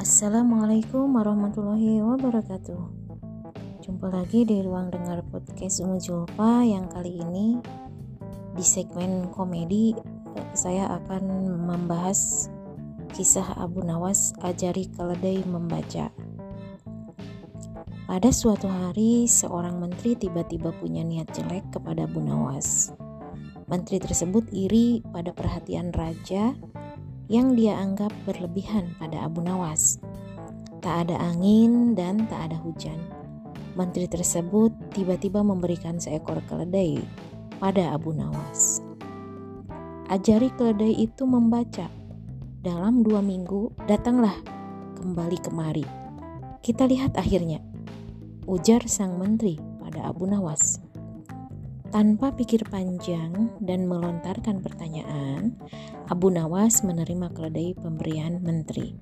Assalamualaikum 0.00 1.12
warahmatullahi 1.12 2.00
wabarakatuh. 2.00 2.80
Jumpa 3.84 4.08
lagi 4.08 4.48
di 4.48 4.64
ruang 4.64 4.88
dengar 4.88 5.20
podcast 5.28 5.84
Umu 5.84 6.00
Julpa 6.00 6.64
yang 6.64 6.88
kali 6.88 7.20
ini 7.20 7.60
di 8.56 8.64
segmen 8.64 9.28
komedi 9.28 9.92
saya 10.56 10.88
akan 10.96 11.52
membahas 11.68 12.48
kisah 13.12 13.44
Abu 13.60 13.84
Nawas 13.84 14.32
ajari 14.40 14.88
keledai 14.88 15.44
membaca. 15.44 16.08
Pada 18.08 18.32
suatu 18.32 18.72
hari 18.72 19.28
seorang 19.28 19.84
menteri 19.84 20.16
tiba-tiba 20.16 20.72
punya 20.80 21.04
niat 21.04 21.28
jelek 21.36 21.76
kepada 21.76 22.08
Abu 22.08 22.24
Nawas. 22.24 22.96
Menteri 23.68 24.00
tersebut 24.00 24.48
iri 24.48 25.04
pada 25.12 25.36
perhatian 25.36 25.92
raja 25.92 26.56
yang 27.30 27.54
dia 27.54 27.78
anggap 27.78 28.10
berlebihan 28.26 28.90
pada 28.98 29.22
Abu 29.22 29.38
Nawas. 29.38 30.02
Tak 30.82 31.06
ada 31.06 31.16
angin 31.22 31.94
dan 31.94 32.26
tak 32.26 32.50
ada 32.50 32.58
hujan. 32.58 32.98
Menteri 33.78 34.10
tersebut 34.10 34.74
tiba-tiba 34.90 35.46
memberikan 35.46 36.02
seekor 36.02 36.42
keledai 36.50 36.98
pada 37.62 37.94
Abu 37.94 38.10
Nawas. 38.10 38.82
Ajari 40.10 40.50
keledai 40.58 41.06
itu 41.06 41.22
membaca. 41.22 41.86
Dalam 42.66 43.06
dua 43.06 43.22
minggu 43.22 43.72
datanglah 43.86 44.34
kembali 44.98 45.38
kemari. 45.38 45.86
Kita 46.60 46.84
lihat 46.90 47.14
akhirnya, 47.14 47.62
ujar 48.50 48.84
sang 48.90 49.16
menteri 49.22 49.56
pada 49.78 50.10
Abu 50.10 50.26
Nawas. 50.26 50.89
Tanpa 51.90 52.30
pikir 52.30 52.62
panjang 52.70 53.50
dan 53.58 53.90
melontarkan 53.90 54.62
pertanyaan, 54.62 55.58
Abu 56.06 56.30
Nawas 56.30 56.86
menerima 56.86 57.34
keledai 57.34 57.74
pemberian 57.74 58.38
menteri. 58.46 58.94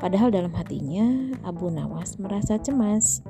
Padahal 0.00 0.32
dalam 0.32 0.56
hatinya, 0.56 1.36
Abu 1.44 1.68
Nawas 1.68 2.16
merasa 2.16 2.56
cemas. 2.56 3.20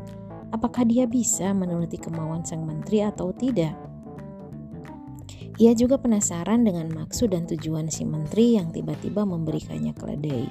Apakah 0.55 0.87
dia 0.87 1.11
bisa 1.11 1.51
menuruti 1.51 1.99
kemauan 1.99 2.47
sang 2.47 2.63
menteri 2.63 3.03
atau 3.03 3.35
tidak? 3.35 3.75
Ia 5.59 5.75
juga 5.75 5.99
penasaran 5.99 6.63
dengan 6.63 6.87
maksud 6.95 7.35
dan 7.35 7.51
tujuan 7.51 7.91
si 7.91 8.07
menteri 8.07 8.63
yang 8.63 8.71
tiba-tiba 8.71 9.27
memberikannya 9.27 9.91
keledai. 9.91 10.47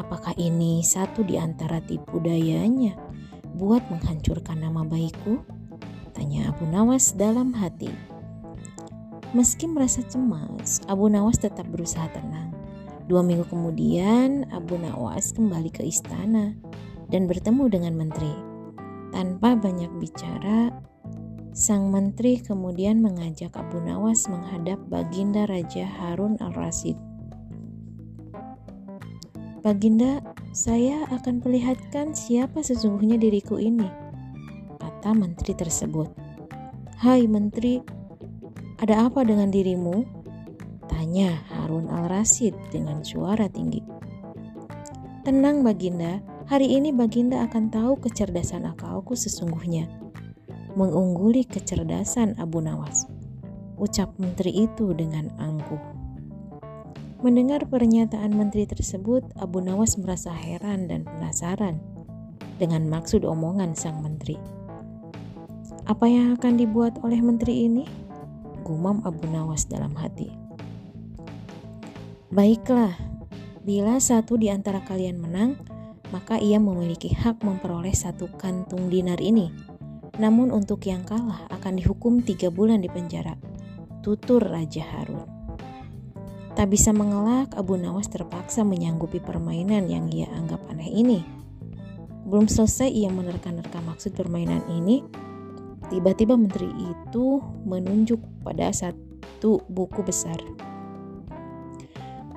Apakah 0.00 0.32
ini 0.40 0.80
satu 0.80 1.20
di 1.28 1.36
antara 1.36 1.84
tipu 1.84 2.24
dayanya 2.24 2.96
buat 3.52 3.84
menghancurkan 3.92 4.64
nama 4.64 4.80
baikku? 4.88 5.61
Tanya 6.12 6.52
Abu 6.52 6.68
Nawas 6.68 7.16
dalam 7.16 7.56
hati. 7.56 7.88
Meski 9.32 9.64
merasa 9.64 10.04
cemas, 10.04 10.84
Abu 10.92 11.08
Nawas 11.08 11.40
tetap 11.40 11.64
berusaha 11.72 12.04
tenang. 12.12 12.52
Dua 13.08 13.24
minggu 13.24 13.48
kemudian, 13.48 14.44
Abu 14.52 14.76
Nawas 14.76 15.32
kembali 15.32 15.72
ke 15.72 15.88
istana 15.88 16.52
dan 17.08 17.24
bertemu 17.24 17.64
dengan 17.72 17.96
menteri. 17.96 18.32
Tanpa 19.08 19.56
banyak 19.56 19.88
bicara, 19.96 20.68
sang 21.56 21.88
menteri 21.88 22.44
kemudian 22.44 23.00
mengajak 23.00 23.56
Abu 23.56 23.80
Nawas 23.80 24.28
menghadap 24.28 24.76
Baginda 24.92 25.48
Raja 25.48 25.88
Harun 25.88 26.36
al-Rasyid. 26.36 27.00
Baginda, 29.64 30.20
saya 30.52 31.08
akan 31.08 31.40
perlihatkan 31.40 32.12
siapa 32.12 32.60
sesungguhnya 32.60 33.16
diriku 33.16 33.56
ini 33.56 34.11
kata 35.02 35.18
menteri 35.18 35.50
tersebut. 35.58 36.14
Hai 37.02 37.26
menteri, 37.26 37.82
ada 38.78 39.10
apa 39.10 39.26
dengan 39.26 39.50
dirimu? 39.50 40.06
Tanya 40.86 41.42
Harun 41.50 41.90
al-Rasyid 41.90 42.54
dengan 42.70 43.02
suara 43.02 43.50
tinggi. 43.50 43.82
Tenang 45.26 45.66
Baginda, 45.66 46.22
hari 46.46 46.78
ini 46.78 46.94
Baginda 46.94 47.42
akan 47.42 47.74
tahu 47.74 47.98
kecerdasan 47.98 48.62
akalku 48.62 49.18
sesungguhnya. 49.18 49.90
Mengungguli 50.78 51.50
kecerdasan 51.50 52.38
Abu 52.38 52.62
Nawas. 52.62 53.10
Ucap 53.82 54.14
menteri 54.22 54.70
itu 54.70 54.94
dengan 54.94 55.34
angkuh. 55.42 55.82
Mendengar 57.26 57.66
pernyataan 57.66 58.38
menteri 58.38 58.70
tersebut, 58.70 59.26
Abu 59.34 59.58
Nawas 59.58 59.98
merasa 59.98 60.30
heran 60.30 60.86
dan 60.86 61.02
penasaran 61.02 61.82
dengan 62.62 62.86
maksud 62.86 63.26
omongan 63.26 63.74
sang 63.74 63.98
menteri. 63.98 64.61
Apa 65.88 66.06
yang 66.06 66.38
akan 66.38 66.56
dibuat 66.56 67.02
oleh 67.02 67.18
menteri 67.18 67.66
ini? 67.66 67.84
Gumam 68.62 69.02
Abu 69.02 69.26
Nawas 69.26 69.66
dalam 69.66 69.92
hati. 69.98 70.30
Baiklah, 72.32 72.94
bila 73.66 74.00
satu 74.00 74.40
di 74.40 74.48
antara 74.48 74.80
kalian 74.82 75.20
menang, 75.20 75.58
maka 76.14 76.40
ia 76.40 76.60
memiliki 76.60 77.12
hak 77.12 77.44
memperoleh 77.44 77.92
satu 77.92 78.28
kantung 78.40 78.92
dinar 78.92 79.18
ini. 79.18 79.52
Namun 80.20 80.52
untuk 80.52 80.84
yang 80.84 81.02
kalah 81.08 81.48
akan 81.48 81.80
dihukum 81.80 82.20
tiga 82.20 82.52
bulan 82.52 82.84
di 82.84 82.88
penjara. 82.92 83.36
Tutur 84.04 84.44
Raja 84.44 84.84
Harun. 84.84 85.24
Tak 86.52 86.68
bisa 86.68 86.92
mengelak, 86.92 87.56
Abu 87.56 87.80
Nawas 87.80 88.12
terpaksa 88.12 88.60
menyanggupi 88.60 89.24
permainan 89.24 89.88
yang 89.88 90.12
ia 90.12 90.28
anggap 90.36 90.60
aneh 90.68 90.92
ini. 90.92 91.24
Belum 92.28 92.44
selesai 92.44 92.92
ia 92.92 93.08
menerka-nerka 93.08 93.80
maksud 93.80 94.12
permainan 94.12 94.60
ini, 94.68 95.00
Tiba-tiba 95.92 96.40
menteri 96.40 96.72
itu 96.72 97.44
menunjuk 97.68 98.16
pada 98.40 98.72
satu 98.72 99.60
buku 99.68 100.00
besar. 100.00 100.40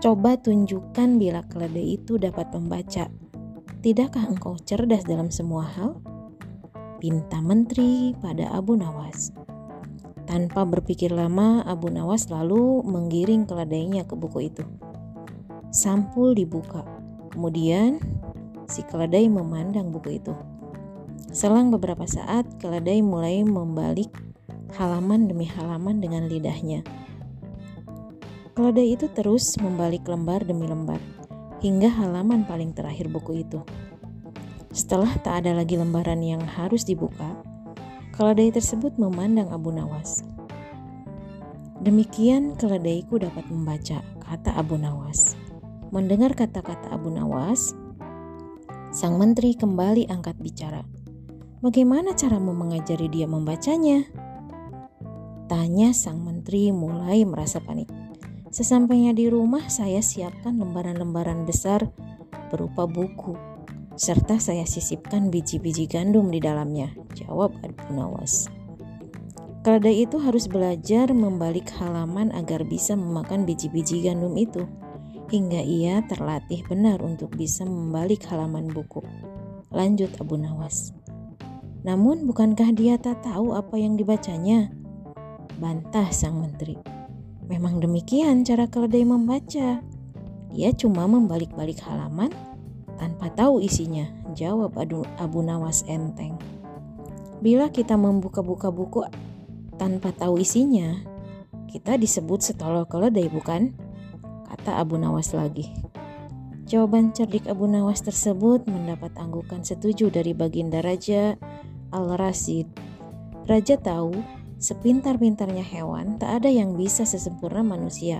Coba 0.03 0.35
tunjukkan 0.35 1.16
bila 1.16 1.39
keledai 1.47 1.95
itu 1.95 2.19
dapat 2.19 2.51
membaca. 2.51 3.07
Tidakkah 3.79 4.27
engkau 4.27 4.59
cerdas 4.59 5.07
dalam 5.07 5.31
semua 5.31 5.71
hal? 5.71 5.95
Pinta 6.99 7.39
menteri 7.39 8.11
pada 8.19 8.51
Abu 8.51 8.75
Nawas. 8.75 9.31
Tanpa 10.27 10.67
berpikir 10.67 11.16
lama, 11.16 11.63
Abu 11.63 11.87
Nawas 11.87 12.27
lalu 12.27 12.83
menggiring 12.83 13.47
keledainya 13.47 14.03
ke 14.03 14.19
buku 14.19 14.51
itu. 14.51 14.67
Sampul 15.72 16.35
dibuka. 16.35 16.83
Kemudian, 17.31 18.03
si 18.67 18.83
keledai 18.83 19.31
memandang 19.31 19.95
buku 19.95 20.19
itu. 20.19 20.35
Selang 21.31 21.73
beberapa 21.73 22.05
saat, 22.05 22.45
keledai 22.61 23.01
mulai 23.01 23.41
membalik 23.41 24.11
halaman 24.75 25.25
demi 25.31 25.47
halaman 25.47 26.03
dengan 26.03 26.27
lidahnya. 26.27 26.83
Keledai 28.55 28.95
itu 28.95 29.11
terus 29.11 29.55
membalik 29.59 30.07
lembar 30.07 30.43
demi 30.43 30.67
lembar, 30.67 30.99
hingga 31.59 31.91
halaman 31.91 32.47
paling 32.47 32.71
terakhir 32.71 33.11
buku 33.11 33.43
itu. 33.43 33.59
Setelah 34.75 35.11
tak 35.23 35.43
ada 35.43 35.55
lagi 35.55 35.79
lembaran 35.79 36.19
yang 36.23 36.43
harus 36.43 36.83
dibuka, 36.87 37.35
keledai 38.15 38.55
tersebut 38.55 38.95
memandang 38.95 39.51
Abu 39.51 39.75
Nawas. 39.75 40.23
Demikian 41.83 42.55
keledaiku 42.55 43.19
dapat 43.19 43.43
membaca, 43.51 43.99
kata 44.23 44.55
Abu 44.55 44.79
Nawas. 44.79 45.35
Mendengar 45.91 46.31
kata-kata 46.35 46.91
Abu 46.95 47.11
Nawas, 47.11 47.75
sang 48.95 49.19
menteri 49.19 49.51
kembali 49.55 50.07
angkat 50.07 50.39
bicara. 50.39 50.94
Bagaimana 51.65 52.13
caramu 52.13 52.53
mengajari 52.53 53.09
dia 53.09 53.25
membacanya? 53.25 54.05
Tanya 55.49 55.97
sang 55.97 56.21
menteri 56.21 56.69
mulai 56.69 57.25
merasa 57.25 57.57
panik. 57.57 57.89
Sesampainya 58.53 59.17
di 59.17 59.25
rumah 59.25 59.65
saya 59.65 59.97
siapkan 60.05 60.61
lembaran-lembaran 60.61 61.41
besar 61.49 61.89
berupa 62.53 62.85
buku 62.85 63.33
serta 63.97 64.37
saya 64.37 64.61
sisipkan 64.69 65.33
biji-biji 65.33 65.89
gandum 65.89 66.29
di 66.29 66.37
dalamnya, 66.37 66.93
jawab 67.17 67.57
Abu 67.65 67.97
Nawas. 67.97 68.45
Keledai 69.65 70.05
itu 70.05 70.21
harus 70.21 70.45
belajar 70.45 71.09
membalik 71.17 71.65
halaman 71.81 72.29
agar 72.37 72.61
bisa 72.61 72.93
memakan 72.93 73.41
biji-biji 73.49 74.05
gandum 74.05 74.37
itu, 74.37 74.69
hingga 75.34 75.66
ia 75.66 76.05
terlatih 76.05 76.61
benar 76.69 77.01
untuk 77.01 77.34
bisa 77.34 77.66
membalik 77.66 78.22
halaman 78.29 78.69
buku. 78.69 79.01
Lanjut 79.73 80.13
Abu 80.22 80.37
Nawas. 80.37 80.93
Namun 81.85 82.26
bukankah 82.26 82.73
dia 82.73 82.97
tak 82.97 83.22
tahu 83.22 83.53
apa 83.53 83.78
yang 83.78 83.93
dibacanya? 83.93 84.73
Bantah 85.61 86.09
sang 86.09 86.41
menteri. 86.41 86.82
Memang 87.46 87.78
demikian 87.78 88.41
cara 88.41 88.66
keledai 88.66 89.05
membaca. 89.05 89.85
Dia 90.49 90.70
cuma 90.73 91.05
membalik-balik 91.05 91.78
halaman 91.85 92.34
tanpa 92.97 93.29
tahu 93.37 93.61
isinya, 93.61 94.09
jawab 94.34 94.73
Abu 95.22 95.40
Nawas 95.46 95.85
enteng. 95.85 96.41
Bila 97.37 97.70
kita 97.70 97.93
membuka-buka 97.93 98.73
buku 98.73 99.05
tanpa 99.78 100.09
tahu 100.09 100.41
isinya, 100.41 101.05
kita 101.70 102.02
disebut 102.02 102.41
setolol 102.41 102.90
keledai 102.90 103.29
bukan? 103.29 103.78
Kata 104.49 104.81
Abu 104.81 104.97
Nawas 104.97 105.38
lagi. 105.38 105.70
Jawaban 106.66 107.14
cerdik 107.14 107.46
Abu 107.46 107.70
Nawas 107.70 108.02
tersebut 108.02 108.66
mendapat 108.66 109.14
anggukan 109.22 109.61
setuju 109.61 110.09
dari 110.09 110.34
Baginda 110.34 110.81
Raja 110.81 111.38
Al-Rasid. 111.95 112.67
Raja 113.47 113.79
tahu, 113.79 114.19
sepintar-pintarnya 114.59 115.63
hewan, 115.63 116.19
tak 116.19 116.43
ada 116.43 116.51
yang 116.51 116.75
bisa 116.75 117.07
sesempurna 117.07 117.63
manusia. 117.63 118.19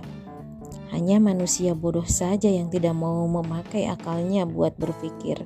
Hanya 0.96 1.20
manusia 1.20 1.76
bodoh 1.76 2.08
saja 2.08 2.48
yang 2.48 2.72
tidak 2.72 2.96
mau 2.96 3.28
memakai 3.28 3.84
akalnya 3.84 4.48
buat 4.48 4.72
berpikir. 4.80 5.44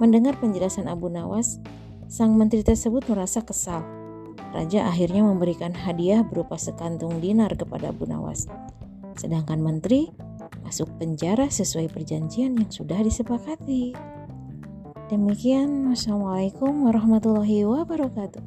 Mendengar 0.00 0.40
penjelasan 0.40 0.88
Abu 0.88 1.12
Nawas, 1.12 1.60
sang 2.08 2.40
menteri 2.40 2.64
tersebut 2.64 3.04
merasa 3.12 3.44
kesal. 3.44 3.84
Raja 4.56 4.88
akhirnya 4.88 5.22
memberikan 5.22 5.76
hadiah 5.76 6.24
berupa 6.24 6.56
sekantung 6.56 7.20
dinar 7.20 7.52
kepada 7.54 7.92
Abu 7.92 8.08
Nawas. 8.08 8.48
Sedangkan 9.20 9.60
menteri 9.60 10.08
masuk 10.64 10.88
penjara 10.96 11.50
sesuai 11.50 11.90
perjanjian 11.92 12.56
yang 12.56 12.70
sudah 12.70 13.02
disepakati. 13.02 13.92
Demikian, 15.10 15.90
wassalamualaikum 15.90 16.86
warahmatullahi 16.86 17.66
wabarakatuh. 17.66 18.46